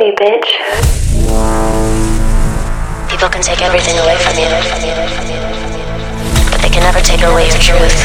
me, 0.00 0.12
bitch. 0.12 0.48
People 3.10 3.28
can 3.28 3.42
take 3.42 3.60
everything 3.60 3.98
away 3.98 4.16
from 4.24 4.34
you, 4.40 4.48
but 6.50 6.60
they 6.62 6.70
can 6.70 6.82
never 6.82 7.00
take 7.00 7.22
away 7.22 7.44
your 7.48 7.60
truth. 7.60 8.00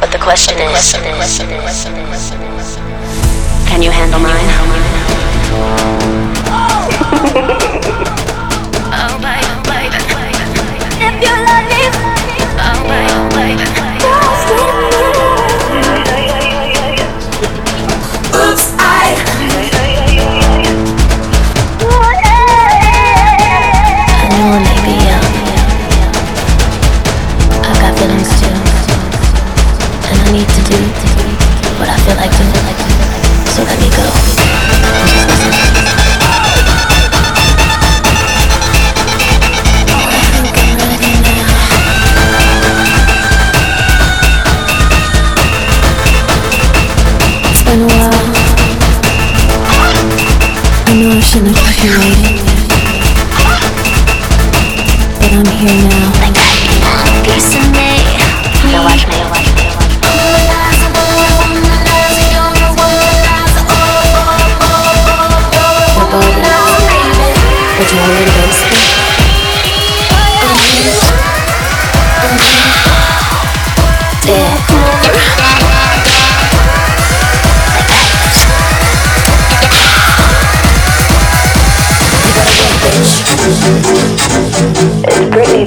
But 0.00 0.12
the 0.12 0.18
question 0.18 0.54
is 0.58 0.94
can 3.66 3.82
you 3.82 3.90
handle 3.90 4.20
mine? 4.20 4.48
so 33.58 33.64
let 33.64 33.80
me 33.80 33.90
go. 33.90 34.37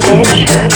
bitch. 0.00 0.71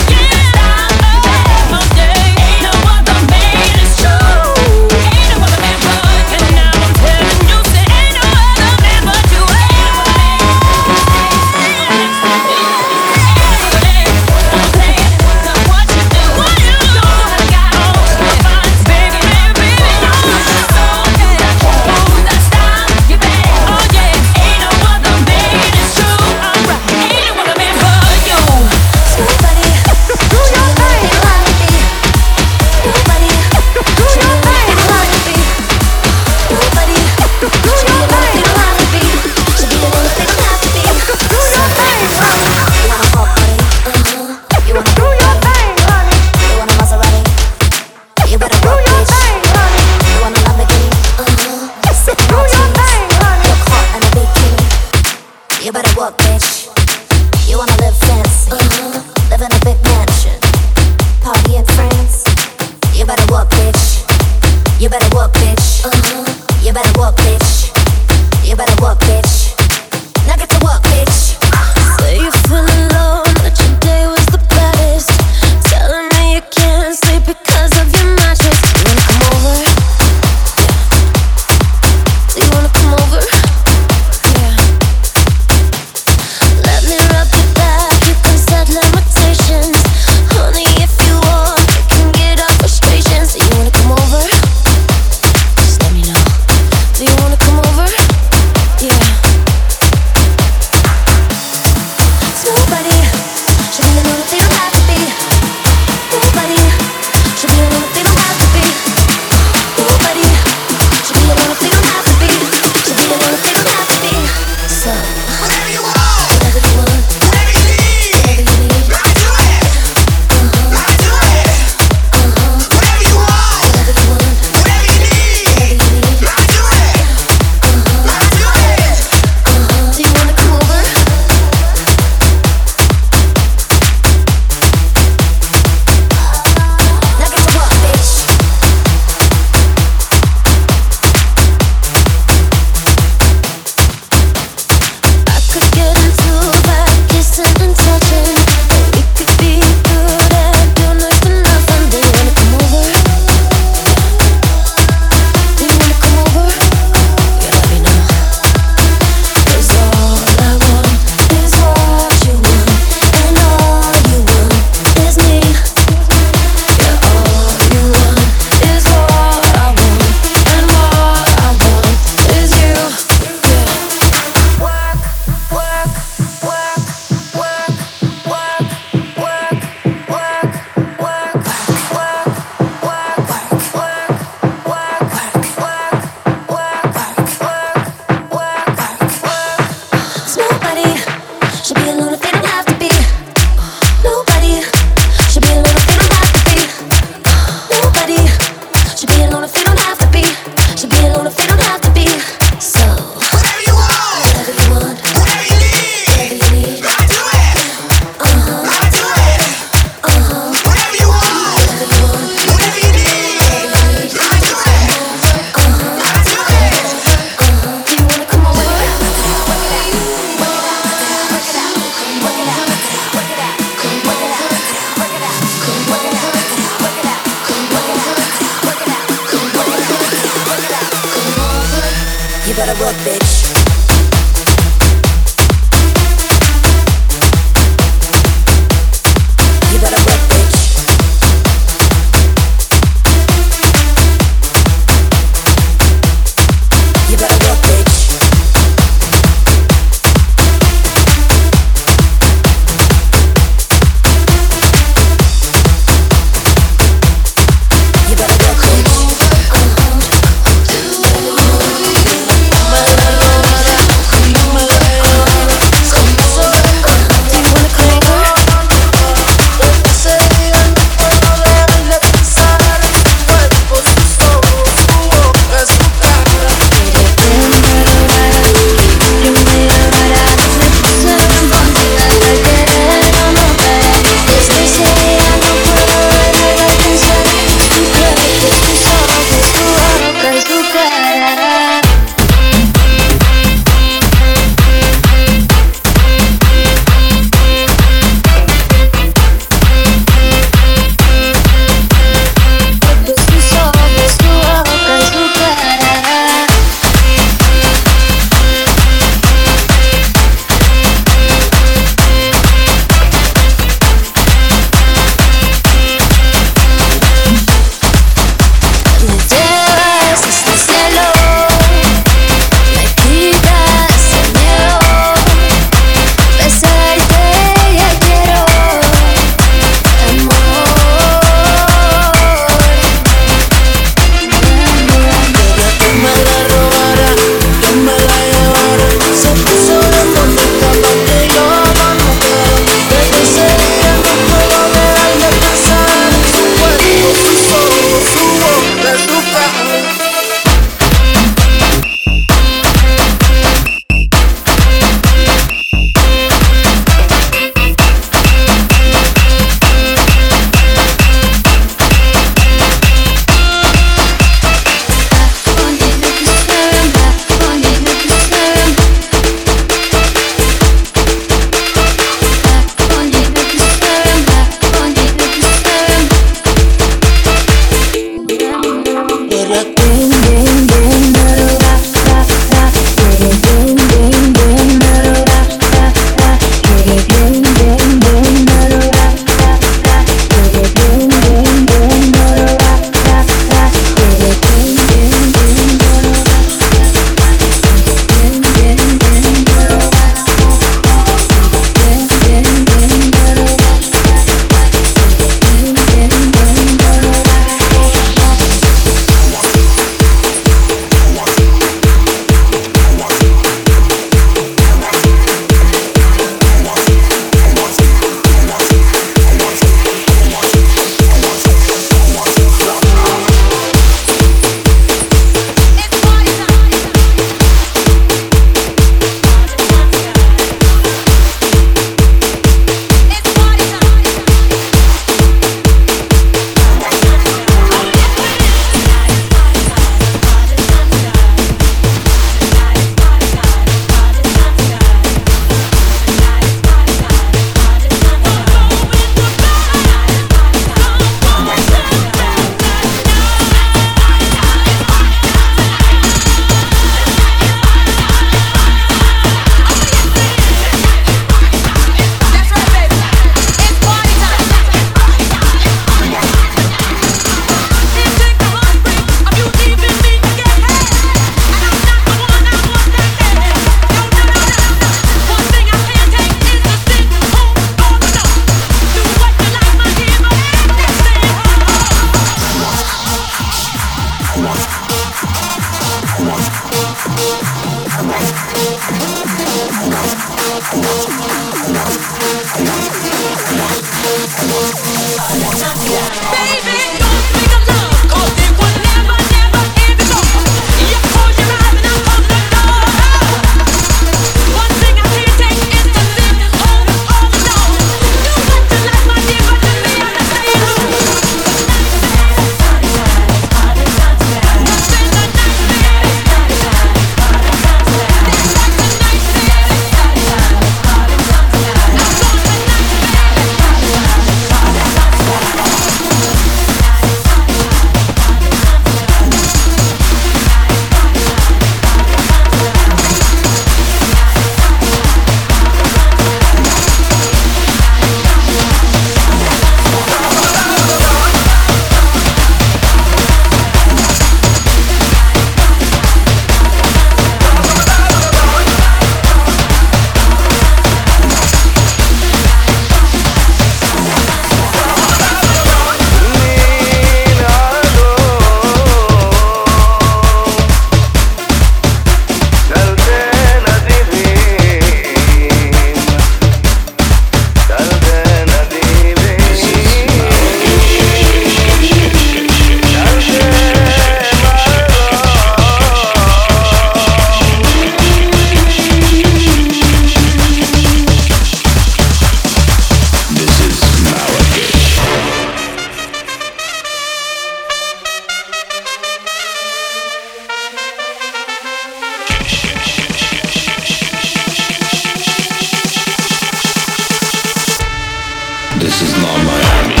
This 598.88 599.02
is 599.02 599.12
not 599.20 599.36
Miami. 599.44 600.00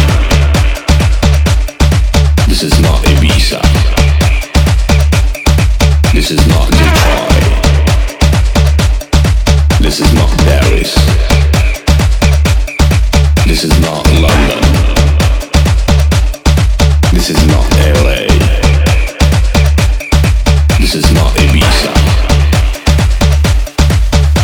This 2.48 2.62
is 2.62 2.80
not 2.80 2.98
Ibiza. 3.04 3.60
This 6.14 6.30
is 6.30 6.40
not 6.48 6.68
Dubai. 6.72 7.40
This 9.78 10.00
is 10.00 10.10
not 10.14 10.30
Paris. 10.38 10.94
This 13.46 13.64
is 13.64 13.78
not 13.82 14.06
London. 14.24 14.64
This 17.12 17.28
is 17.28 17.46
not 17.46 17.68
LA. 17.76 18.24
This 20.80 20.94
is 20.94 21.12
not 21.12 21.30
Ibiza. 21.36 21.92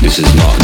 This 0.02 0.18
is 0.18 0.34
not 0.36 0.63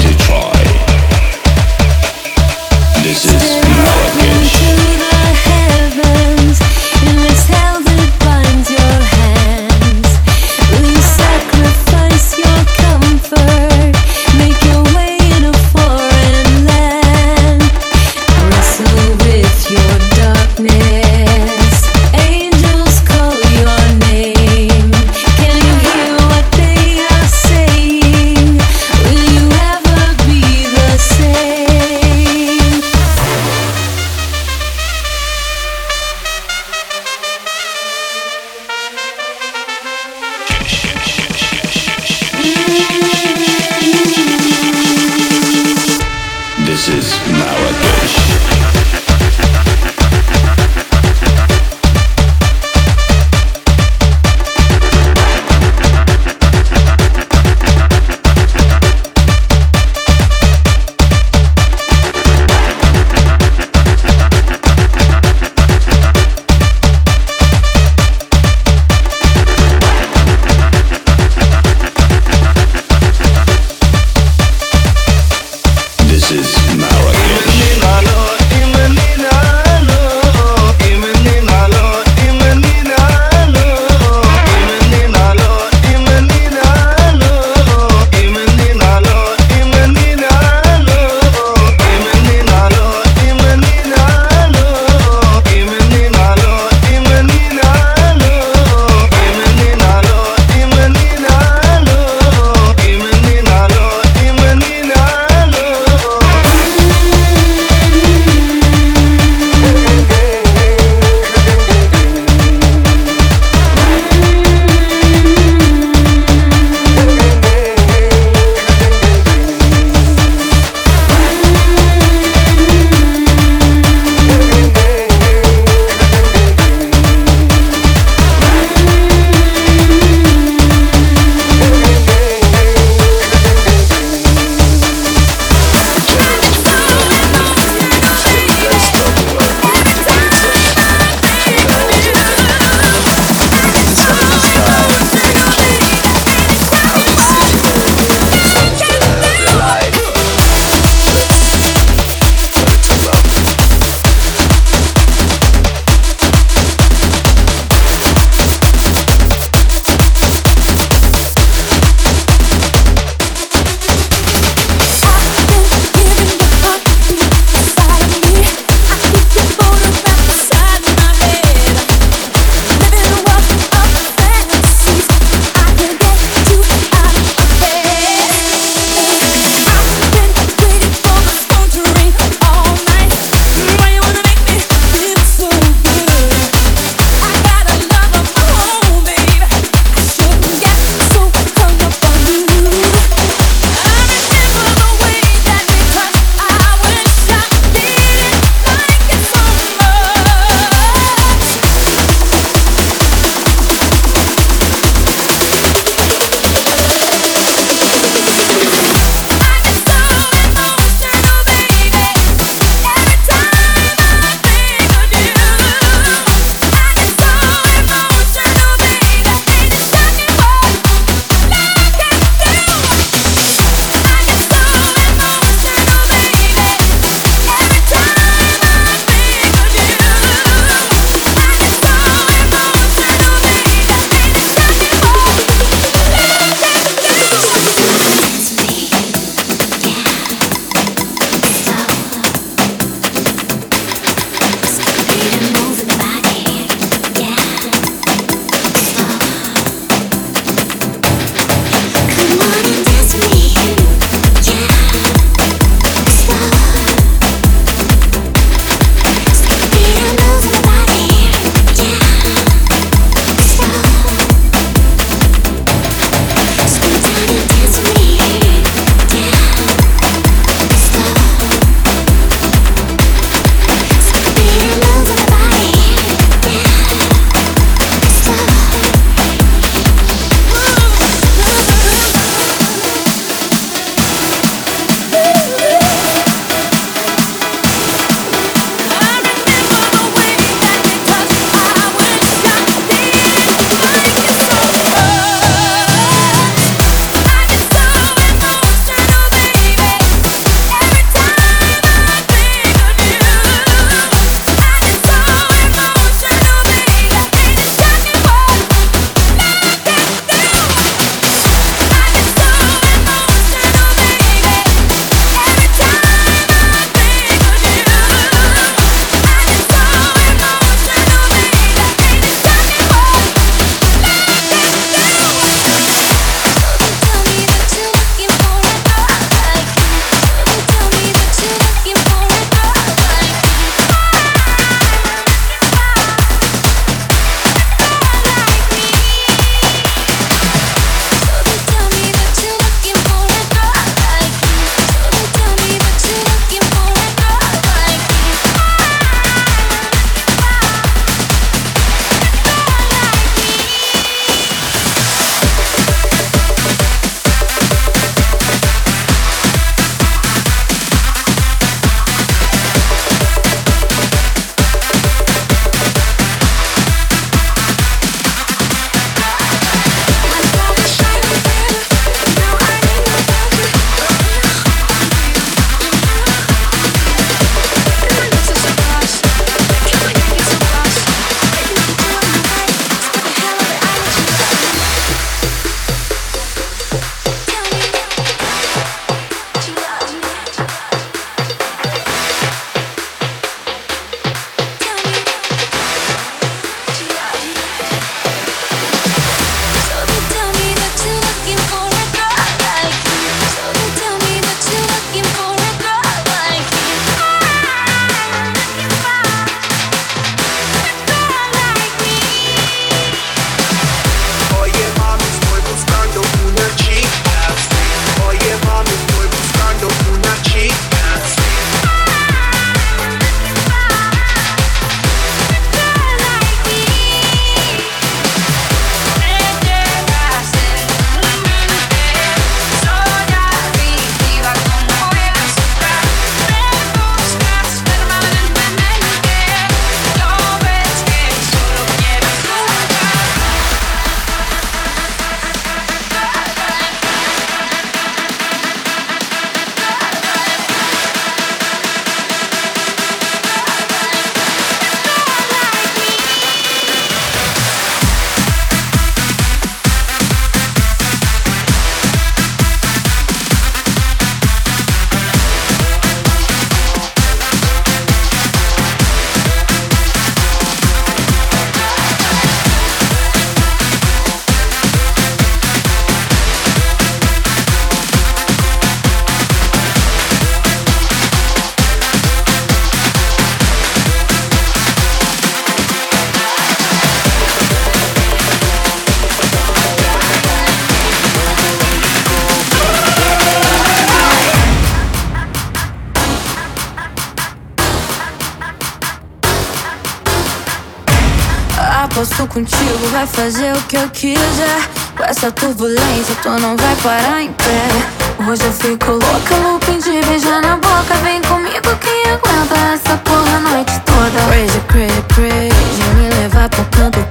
fazer 503.41 503.73
o 503.73 503.83
que 503.83 503.97
eu 503.97 504.09
quiser. 504.11 504.81
Com 505.17 505.25
essa 505.25 505.51
turbulência, 505.51 506.35
tu 506.43 506.51
não 506.51 506.77
vai 506.77 506.97
parar 506.97 507.43
em 507.43 507.51
pé. 507.53 508.47
Hoje 508.47 508.63
eu 508.63 508.73
fico 508.73 509.13
louca, 509.13 509.57
looping 509.63 509.99
de 509.99 510.21
beijar 510.27 510.61
na 510.61 510.77
boca. 510.77 511.15
Vem 511.25 511.41
comigo 511.43 511.89
quem 512.01 512.33
aguenta 512.33 512.77
essa 512.93 513.17
porra 513.19 513.57
a 513.57 513.61
noite 513.61 513.93
toda. 514.05 514.41
Crazy, 514.51 514.81
crazy, 514.89 515.23
crazy. 515.35 516.03
Me 516.17 516.29
levar 516.43 516.69
pro 516.69 516.85
canto 516.91 517.30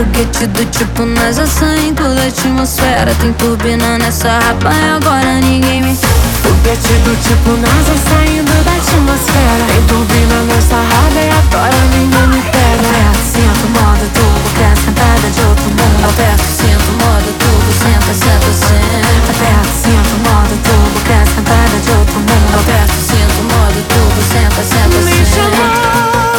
foguete 0.00 0.46
do 0.46 0.64
tipo 0.70 1.04
NASA 1.04 1.42
é 1.42 1.46
Saindo 1.46 2.02
da 2.14 2.22
atmosfera. 2.22 3.14
Tem 3.20 3.32
turbina 3.34 3.98
nessa 3.98 4.38
rapa 4.38 4.72
e 4.72 4.96
agora 4.96 5.40
ninguém 5.40 5.82
me 5.82 5.94
Foguete 5.94 6.94
do 7.04 7.14
tipo 7.20 7.50
NASA 7.60 7.92
é 7.92 8.00
Saindo 8.08 8.64
da 8.64 8.72
atmosfera. 8.72 9.64
Tem 9.68 9.82
turbina 9.88 10.36
nessa 10.48 10.76
rapa 10.76 11.20
e 11.20 11.28
agora 11.28 11.76
ninguém 11.92 12.26
me 12.28 12.40
pega. 12.48 12.88
É, 12.96 13.10
assim, 13.10 13.44
Sinto 13.44 13.68
modo 13.76 14.04
tudo, 14.14 14.54
que 14.56 14.62
é 14.62 14.74
sentada 14.74 15.28
de 15.28 15.40
outro 15.40 15.68
mundo. 15.68 16.00
É 16.00 16.08
Aperto, 16.08 16.48
sinto 16.48 16.90
modo 17.04 17.30
tudo, 17.38 17.68
senta, 17.76 18.12
senta, 18.14 18.50
senta. 18.56 19.12
Aperto, 19.30 19.72
sinto 19.84 20.14
modo 20.24 20.54
tudo, 20.64 21.04
que 21.04 21.12
é 21.12 21.24
sentada 21.26 21.76
de 21.84 21.90
outro 21.90 22.18
mundo. 22.20 22.56
Aperto, 22.56 22.96
sinto 23.04 23.40
modo 23.52 23.78
tudo, 23.92 24.18
senta, 24.32 24.62
senta, 24.64 24.96
senta. 25.02 26.29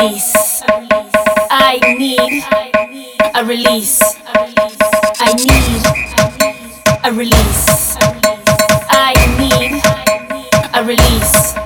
Release. 0.00 0.62
I 1.50 1.78
need 1.98 2.42
a 3.34 3.44
release. 3.44 4.00
I 5.20 5.34
need 5.34 5.82
a 7.04 7.12
release. 7.12 7.96
I 8.88 9.12
need 9.38 9.82
a 10.74 10.84
release. 10.84 11.59